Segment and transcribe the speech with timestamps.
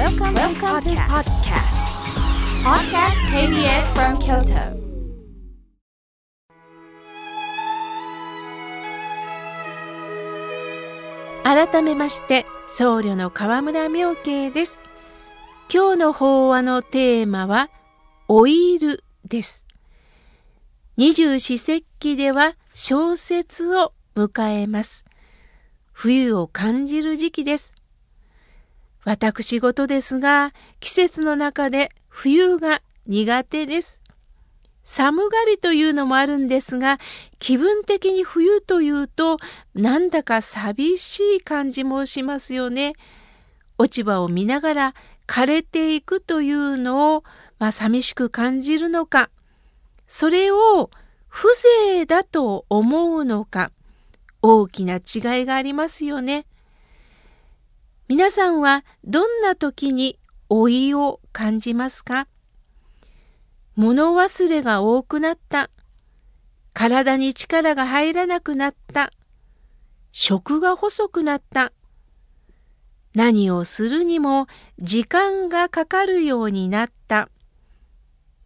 [0.00, 1.76] Welcome, Welcome to podcast.
[2.64, 4.80] Podcast KBS from Kyoto.
[11.44, 14.80] 改めまして僧侶の河村明慶です
[15.70, 17.68] 今日の法話のテーマは
[18.26, 19.66] 老いるです
[20.96, 25.04] 二十四節気では小説を迎えます
[25.92, 27.74] 冬を感じる時期です
[29.04, 34.00] 私事ですが季節の中で冬が苦手です
[34.82, 36.98] 寒がりというのもあるんですが
[37.38, 39.38] 気分的に冬というと
[39.74, 42.94] なんだか寂しい感じもしますよね。
[43.78, 44.94] 落ち葉を見ながら
[45.26, 47.24] 枯れていくというのを、
[47.58, 49.30] まあ、寂しく感じるのか
[50.06, 50.90] それを
[51.28, 53.70] 風情だと思うのか
[54.42, 56.46] 大きな違いがありますよね。
[58.10, 60.18] 皆さんはどんな時に
[60.48, 62.26] 老いを感じますか？
[63.76, 65.70] 物忘れが多くなった。
[66.72, 69.12] 体に力が入らなくなった。
[70.10, 71.72] 食が細くなった。
[73.14, 74.48] 何をするにも
[74.80, 77.28] 時間がかかるようになった。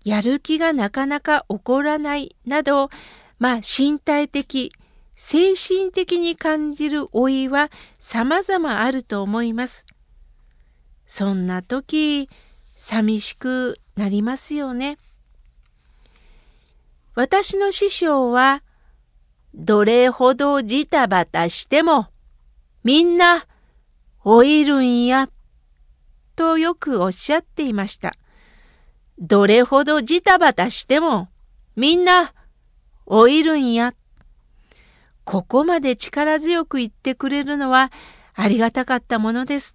[0.05, 2.91] やる気がなかなか起こらないなど、
[3.39, 4.75] まあ身体的、
[5.17, 9.87] 精神的に感じる老いは様々あると思います。
[11.07, 12.29] そんな時、
[12.75, 14.99] 寂しくなりますよね。
[17.15, 18.63] 私の師匠は、
[19.55, 22.09] どれほどジタバタしても、
[22.83, 23.47] みんな
[24.25, 25.29] 老いるんや、
[26.35, 28.15] とよくおっしゃっていました。
[29.19, 31.29] どれほどジタバタしても、
[31.77, 32.35] みんな
[33.07, 33.93] 老いるんや。
[35.25, 37.91] ここまで力強く言ってくれるのは
[38.35, 39.75] ありがたかったものです。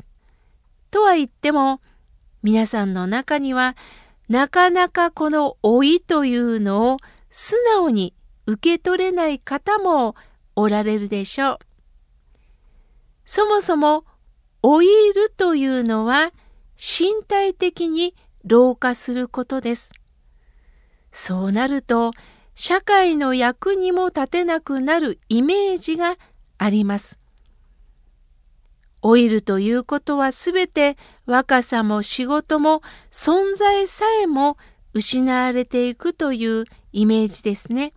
[0.91, 1.81] とは言っても、
[2.43, 3.75] 皆さんの中には、
[4.27, 6.97] なかなかこの老いというのを
[7.29, 8.13] 素直に
[8.45, 10.15] 受け取れない方も
[10.55, 11.59] おられるでしょう。
[13.25, 14.05] そもそも
[14.63, 16.31] 老いるというのは
[16.75, 19.91] 身体的に老化することです。
[21.11, 22.11] そうなると
[22.61, 26.17] 社会の役にも立てなくなるイメージが
[26.57, 27.17] あります。
[29.01, 32.81] 老いるということはすべて若さも仕事も
[33.11, 34.57] 存在さえも
[34.93, 37.93] 失われていくというイメージですね。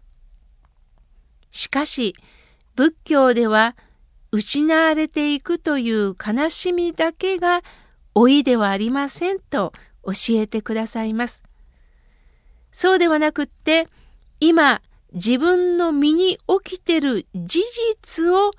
[1.50, 2.14] しかし
[2.76, 3.74] 仏教では
[4.30, 7.62] 失われていくという悲しみだけが
[8.14, 9.72] 老いではありませんと
[10.04, 11.42] 教えてくださいます。
[12.70, 13.88] そうではなくって
[14.44, 14.82] 今
[15.12, 17.60] 自分の身に起きてる事
[18.00, 18.50] 実を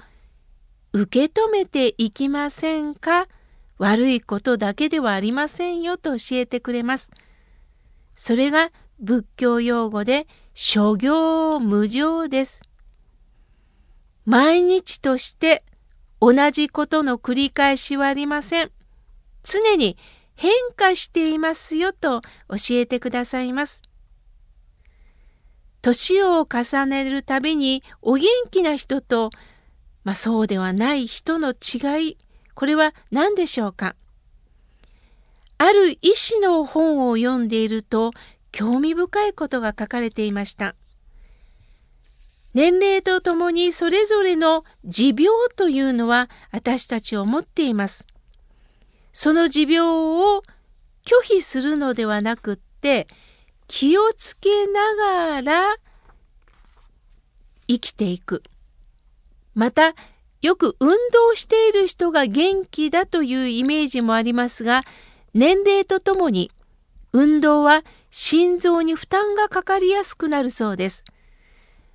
[0.94, 3.28] 受け止めていきませんか？
[3.80, 7.12] 悪いことだけではありませんよと教えてくれます。
[8.16, 12.62] それが仏教用語で諸行無常です。
[14.26, 15.66] 毎日として
[16.22, 18.72] 同じことの繰り返しはありません。
[19.44, 19.98] 常に
[20.36, 23.82] 変化していますよと教えてくださいます。
[25.84, 29.32] 年を重ねるたびにお元気な人と、
[30.06, 32.18] まあ、そうではない人の違い、
[32.56, 33.96] これは何でしょうか？
[35.58, 38.12] ある医師の本を読んでいると
[38.54, 40.76] 興味深いことが書かれていました。
[42.54, 48.08] 年齢とともにそれぞれの持病というのは私たちを持っています。
[49.12, 50.44] その持病を
[51.06, 53.08] 拒否するのではなくって
[53.68, 55.76] 気をつけながら
[57.68, 58.44] 生きていく。
[59.56, 59.94] また
[60.42, 64.84] よく運動している人が元気だというイメージもありますが
[65.34, 66.52] 年齢とともに
[67.14, 71.04] 運動は心臓に負担がかかりやすくなるそうです。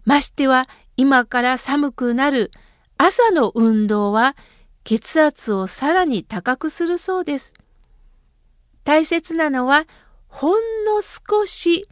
[0.05, 2.51] ましては今から寒くなる
[2.97, 4.37] 朝の運動は
[4.85, 7.55] 血圧をさらに高くするそうです。
[8.85, 9.87] 大切なのは
[10.29, 11.89] ほんの少し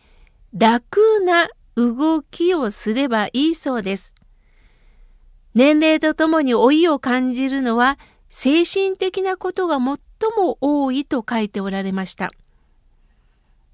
[0.55, 4.15] 楽な動きをすればいいそうです。
[5.55, 7.99] 年齢とともに老いを感じるのは
[8.31, 9.81] 精神的なことが最
[10.37, 12.31] も多いと書いておられました。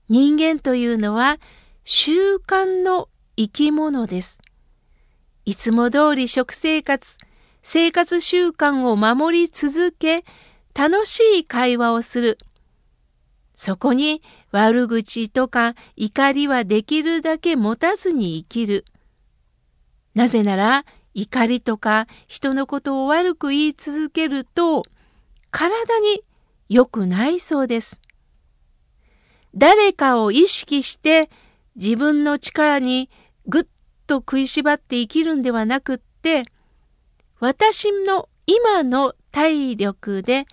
[0.09, 1.38] 人間というのは
[1.85, 4.38] 習慣の生き物です。
[5.44, 7.19] いつも通り食生活、
[7.62, 10.25] 生活習慣を守り続け、
[10.75, 12.38] 楽しい会話をする。
[13.56, 18.84] そこに悪口とか怒りはできるだけ持たずに生きる。
[20.14, 20.84] なぜなら
[21.14, 24.82] 怒りとか人のことを悪く言い続けると
[25.50, 26.22] 体に
[26.69, 28.00] 良くないそうです。
[29.54, 31.31] 誰かを意識して
[31.76, 33.10] 自分の力に
[33.46, 33.64] ぐっ
[34.06, 36.44] と食いしばって生きるんではなくって
[37.40, 40.44] 私の今の体力で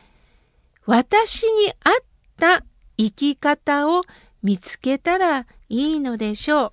[0.85, 1.93] 私に合っ
[2.37, 2.63] た
[2.99, 4.01] 生き方を
[4.43, 6.71] 見つけたらいいのでしょう。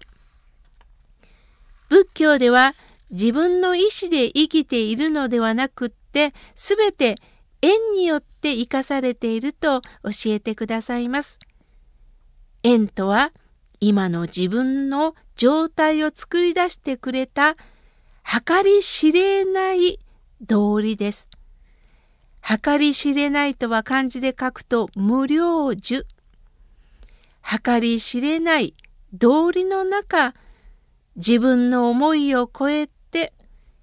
[1.88, 2.75] 仏教では
[3.12, 7.14] 自分の意志で生きているのではなくって全て
[7.62, 11.38] 縁によって生かされていると教えてくださいます。
[12.64, 13.31] 縁とは
[13.79, 17.55] 今の自分の状態を作り出してくれた
[18.25, 20.00] 計り知れない
[20.40, 21.29] 道理です。
[22.43, 26.05] 計り知れないとは漢字で書くと無量寿。
[27.46, 28.75] 計り知れない
[29.12, 30.34] 道理の中、
[31.14, 33.32] 自分の思いを超えて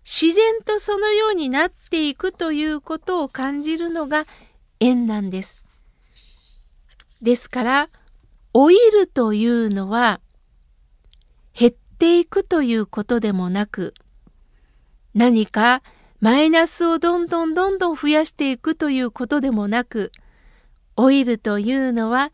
[0.03, 4.27] 自然とそのようになっていくということを感じるのが
[4.79, 5.63] 縁なんです。
[7.21, 7.89] ですから
[8.53, 10.19] 老いるというのは
[11.57, 13.93] 減っていくということでもなく
[15.13, 15.81] 何か
[16.19, 20.11] マイナスをどんどんどんどん増やしていくということでもなく
[20.97, 22.31] 老いるというのは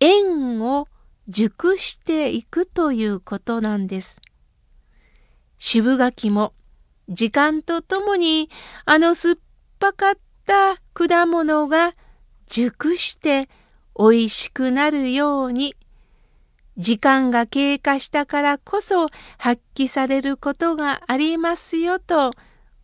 [0.00, 0.88] 縁を
[1.28, 4.22] 熟していくということなんです。
[5.58, 6.54] 渋柿も
[7.10, 8.48] 時間とともに
[8.86, 9.36] あの酸っ
[9.78, 10.14] ぱかっ
[10.46, 11.94] た果物が
[12.46, 13.50] 熟して
[13.98, 15.76] 美味しくなるように
[16.78, 22.30] 時間が経過したからこそ発揮されることがありますよと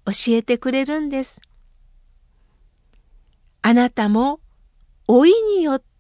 [0.05, 1.41] 教えてくれるんです。
[3.63, 4.39] あなたも
[5.09, 5.96] 老いによって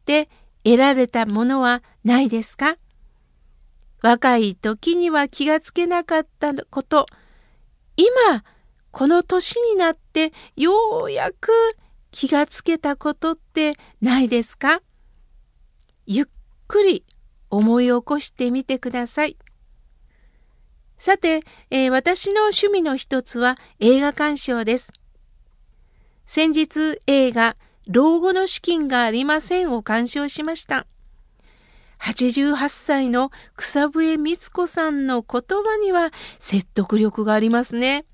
[0.66, 2.76] 得られたものはないですか？
[4.02, 7.06] 若い時には気がつけなかったこと、
[7.96, 8.42] 今、
[8.90, 11.52] この年になってようやく
[12.10, 14.82] 気がつけたことってないですか？
[16.04, 16.26] ゆっ
[16.66, 17.04] くり
[17.48, 19.36] 思い起こしてみてください。
[20.98, 24.92] さて、えー、私の趣味の一つは映画鑑賞です。
[26.26, 27.56] 先日映画
[27.88, 30.86] 老後の資金がありませんを鑑賞しました。
[32.00, 38.04] 88歳の草笛光子さんの言葉には説得力がありますね。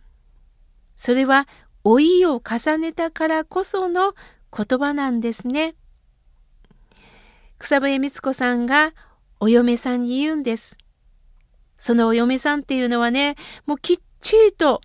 [0.96, 1.48] それは
[1.84, 4.14] 老いを重ねたからこその
[4.56, 5.74] 言葉なんですね。
[7.58, 8.92] 草笛光子さんが
[9.40, 10.76] お嫁さんに言うんです。
[11.78, 13.34] そのお嫁さんっていうのはね、
[13.66, 14.80] もうきっちりと、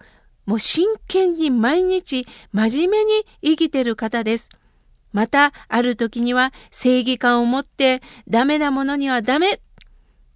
[0.45, 4.49] もう真剣に毎日真面目に生きてる方です。
[5.13, 9.59] また、ある時には正義感を持ってダメなものにはダメ。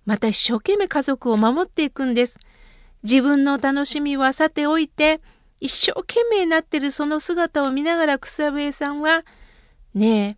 [0.06, 2.40] また一生懸命家族を守っていくんです。
[3.04, 5.22] 自分の楽しみはさておいて、
[5.60, 9.22] 一生懸命になってるその姿を見ながら草笛さんは、
[9.94, 10.38] ね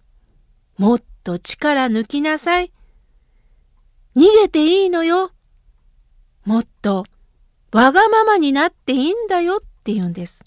[0.77, 2.71] え、もっと力抜きなさい。
[4.15, 5.31] 逃げていいのよ。
[6.45, 7.06] もっと
[7.71, 10.44] わがままになっていいんだよって言うんです。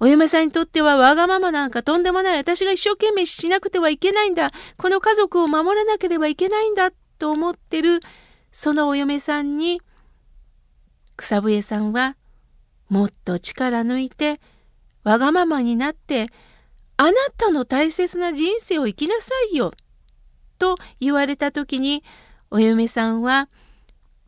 [0.00, 2.36] お嫁さんにとってはわがままなんかとんでもない。
[2.36, 4.50] 私が一生懸命しなくてはいけないんだ。
[4.76, 8.00] この家族を守らなければいけないんだと思ってる
[8.52, 9.80] そのお嫁さんに
[11.16, 12.16] 草笛さんは
[12.88, 14.40] もっと力抜いて
[15.02, 16.28] わがままになって
[16.96, 19.72] あなたの大切な人生を生きなさいよ。
[20.58, 22.02] と言われた時に
[22.50, 23.48] お嫁さんは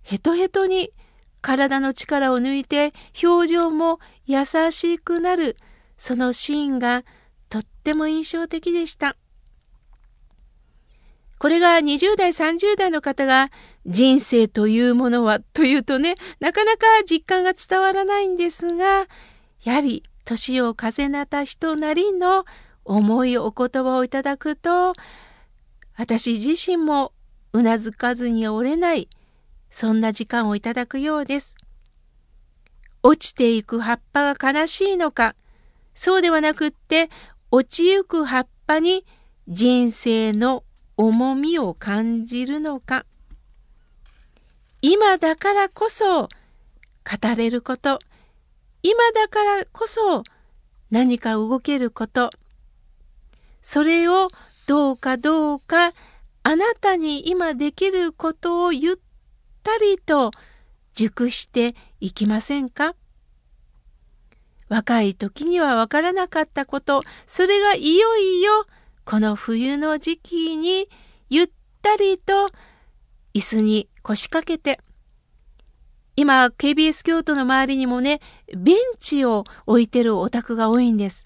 [0.03, 0.93] ヘトヘトに
[1.41, 2.93] 体の力を抜いて
[3.23, 5.57] 表情も優しくなる
[5.99, 7.05] そのシーンが
[7.49, 9.17] とっても印象的でした。
[11.41, 13.49] これが20代30代の方が
[13.87, 19.07] 人生というものはというとねなかなか実感が伝わらないんですが
[19.63, 22.45] やはり年を重ねた人なりの
[22.85, 24.93] 思いお言葉をいただくと
[25.97, 27.13] 私自身も
[27.55, 29.09] うなずかずに折れない
[29.71, 31.55] そんな時間をいただくようです。
[33.03, 35.35] 落ちていく葉っぱが悲しいのか
[35.95, 37.09] そうではなくって
[37.51, 39.07] 落ちゆく葉っぱに
[39.49, 40.65] 人生の
[40.97, 43.07] 重みを感じるのか。
[44.83, 46.29] 今だからこそ語
[47.37, 47.99] れること。
[48.83, 50.23] 今だからこそ
[50.91, 52.31] 何か動けること。
[53.63, 54.29] それを
[54.67, 55.93] どうかどうか
[56.43, 59.01] あなたに今できることをゆ
[59.61, 60.31] ったりと
[60.95, 62.95] 熟していきませんか？
[64.69, 68.67] 若い時にはわからなかったことそれがいよいよ
[69.05, 70.89] この冬の時期に
[71.29, 71.51] ゆっ
[71.83, 72.49] たりと
[73.35, 74.81] 椅子に腰掛けて
[76.17, 78.21] 今 KBS 京都の周りにもね
[78.57, 81.25] ベンチを置いてるお宅が多いんです。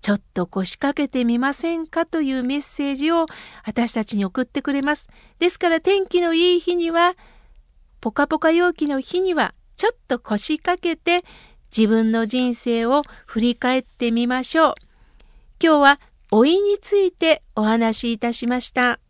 [0.00, 2.04] ちょっと腰掛けてみませんか？
[2.04, 3.24] というメッセージを
[3.64, 5.08] 私たちに送ってくれます。
[5.38, 7.14] ですから天気のいい日には、
[8.04, 11.24] ポカポカ陽気の日には、ちょっと腰掛けて
[11.74, 14.74] 自分の人生を振り返ってみましょう。
[15.58, 19.00] 今日は老いについてお話しいたしました。